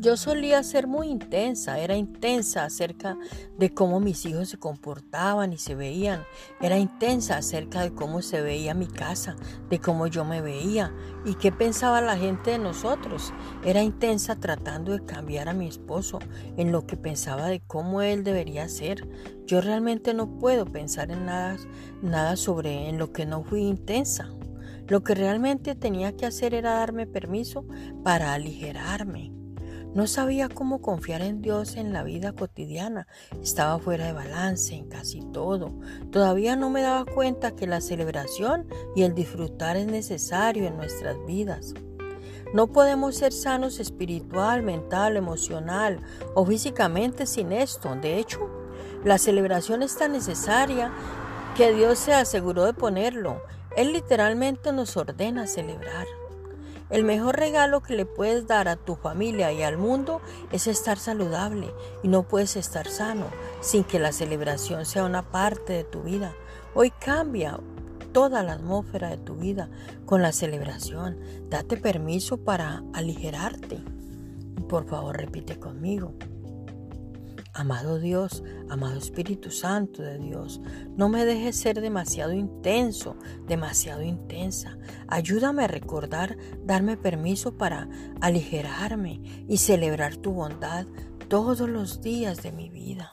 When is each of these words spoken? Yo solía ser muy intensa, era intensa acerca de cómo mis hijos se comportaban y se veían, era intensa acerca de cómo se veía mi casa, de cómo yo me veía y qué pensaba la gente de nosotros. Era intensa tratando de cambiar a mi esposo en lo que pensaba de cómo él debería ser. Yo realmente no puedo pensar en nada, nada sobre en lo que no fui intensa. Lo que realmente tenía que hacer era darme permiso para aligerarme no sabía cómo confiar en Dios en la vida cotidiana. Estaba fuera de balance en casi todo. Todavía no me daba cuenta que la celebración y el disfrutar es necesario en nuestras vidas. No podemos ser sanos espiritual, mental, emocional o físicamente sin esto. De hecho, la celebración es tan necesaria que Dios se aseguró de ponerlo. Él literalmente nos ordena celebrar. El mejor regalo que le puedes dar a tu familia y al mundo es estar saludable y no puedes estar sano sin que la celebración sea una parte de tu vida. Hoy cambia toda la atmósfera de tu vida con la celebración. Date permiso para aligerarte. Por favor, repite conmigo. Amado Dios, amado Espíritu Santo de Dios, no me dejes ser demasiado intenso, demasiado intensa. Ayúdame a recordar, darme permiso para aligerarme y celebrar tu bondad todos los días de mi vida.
Yo 0.00 0.16
solía 0.16 0.62
ser 0.62 0.86
muy 0.86 1.08
intensa, 1.08 1.80
era 1.80 1.96
intensa 1.96 2.62
acerca 2.62 3.18
de 3.58 3.74
cómo 3.74 3.98
mis 3.98 4.24
hijos 4.26 4.48
se 4.48 4.56
comportaban 4.56 5.52
y 5.52 5.58
se 5.58 5.74
veían, 5.74 6.22
era 6.60 6.78
intensa 6.78 7.36
acerca 7.36 7.82
de 7.82 7.92
cómo 7.92 8.22
se 8.22 8.40
veía 8.40 8.74
mi 8.74 8.86
casa, 8.86 9.34
de 9.68 9.80
cómo 9.80 10.06
yo 10.06 10.24
me 10.24 10.40
veía 10.40 10.94
y 11.24 11.34
qué 11.34 11.50
pensaba 11.50 12.00
la 12.00 12.16
gente 12.16 12.52
de 12.52 12.60
nosotros. 12.60 13.34
Era 13.64 13.82
intensa 13.82 14.36
tratando 14.36 14.92
de 14.92 15.04
cambiar 15.04 15.48
a 15.48 15.52
mi 15.52 15.66
esposo 15.66 16.20
en 16.56 16.70
lo 16.70 16.86
que 16.86 16.96
pensaba 16.96 17.48
de 17.48 17.58
cómo 17.58 18.00
él 18.00 18.22
debería 18.22 18.68
ser. 18.68 19.04
Yo 19.46 19.60
realmente 19.60 20.14
no 20.14 20.38
puedo 20.38 20.64
pensar 20.64 21.10
en 21.10 21.26
nada, 21.26 21.56
nada 22.02 22.36
sobre 22.36 22.88
en 22.88 22.98
lo 22.98 23.12
que 23.12 23.26
no 23.26 23.42
fui 23.42 23.62
intensa. 23.62 24.30
Lo 24.86 25.02
que 25.02 25.16
realmente 25.16 25.74
tenía 25.74 26.16
que 26.16 26.24
hacer 26.24 26.54
era 26.54 26.74
darme 26.74 27.08
permiso 27.08 27.66
para 28.04 28.32
aligerarme 28.32 29.37
no 29.94 30.06
sabía 30.06 30.48
cómo 30.48 30.80
confiar 30.80 31.22
en 31.22 31.40
Dios 31.40 31.76
en 31.76 31.92
la 31.92 32.02
vida 32.02 32.32
cotidiana. 32.32 33.06
Estaba 33.42 33.78
fuera 33.78 34.06
de 34.06 34.12
balance 34.12 34.74
en 34.74 34.88
casi 34.88 35.20
todo. 35.32 35.72
Todavía 36.10 36.56
no 36.56 36.70
me 36.70 36.82
daba 36.82 37.04
cuenta 37.04 37.56
que 37.56 37.66
la 37.66 37.80
celebración 37.80 38.66
y 38.94 39.02
el 39.02 39.14
disfrutar 39.14 39.76
es 39.76 39.86
necesario 39.86 40.66
en 40.66 40.76
nuestras 40.76 41.16
vidas. 41.26 41.74
No 42.54 42.68
podemos 42.68 43.16
ser 43.16 43.32
sanos 43.32 43.78
espiritual, 43.78 44.62
mental, 44.62 45.16
emocional 45.16 46.00
o 46.34 46.46
físicamente 46.46 47.26
sin 47.26 47.52
esto. 47.52 47.94
De 48.00 48.18
hecho, 48.18 48.48
la 49.04 49.18
celebración 49.18 49.82
es 49.82 49.96
tan 49.96 50.12
necesaria 50.12 50.92
que 51.56 51.72
Dios 51.72 51.98
se 51.98 52.14
aseguró 52.14 52.64
de 52.64 52.72
ponerlo. 52.72 53.42
Él 53.76 53.92
literalmente 53.92 54.72
nos 54.72 54.96
ordena 54.96 55.46
celebrar. 55.46 56.06
El 56.90 57.04
mejor 57.04 57.36
regalo 57.36 57.82
que 57.82 57.94
le 57.94 58.06
puedes 58.06 58.46
dar 58.46 58.66
a 58.68 58.76
tu 58.76 58.96
familia 58.96 59.52
y 59.52 59.62
al 59.62 59.76
mundo 59.76 60.22
es 60.52 60.66
estar 60.66 60.98
saludable 60.98 61.70
y 62.02 62.08
no 62.08 62.22
puedes 62.22 62.56
estar 62.56 62.88
sano 62.88 63.26
sin 63.60 63.84
que 63.84 63.98
la 63.98 64.12
celebración 64.12 64.86
sea 64.86 65.04
una 65.04 65.30
parte 65.30 65.74
de 65.74 65.84
tu 65.84 66.02
vida. 66.02 66.34
Hoy 66.74 66.90
cambia 66.90 67.58
toda 68.12 68.42
la 68.42 68.54
atmósfera 68.54 69.10
de 69.10 69.18
tu 69.18 69.36
vida 69.36 69.68
con 70.06 70.22
la 70.22 70.32
celebración. 70.32 71.18
Date 71.50 71.76
permiso 71.76 72.38
para 72.38 72.82
aligerarte. 72.94 73.80
Por 74.68 74.86
favor, 74.86 75.16
repite 75.16 75.58
conmigo. 75.58 76.14
Amado 77.58 77.98
Dios, 77.98 78.44
amado 78.70 78.96
Espíritu 78.96 79.50
Santo 79.50 80.00
de 80.00 80.16
Dios, 80.20 80.60
no 80.96 81.08
me 81.08 81.24
dejes 81.24 81.56
ser 81.56 81.80
demasiado 81.80 82.32
intenso, 82.32 83.16
demasiado 83.48 84.02
intensa. 84.02 84.78
Ayúdame 85.08 85.64
a 85.64 85.66
recordar, 85.66 86.36
darme 86.64 86.96
permiso 86.96 87.58
para 87.58 87.88
aligerarme 88.20 89.44
y 89.48 89.56
celebrar 89.56 90.14
tu 90.18 90.30
bondad 90.30 90.86
todos 91.26 91.68
los 91.68 92.00
días 92.00 92.44
de 92.44 92.52
mi 92.52 92.70
vida. 92.70 93.10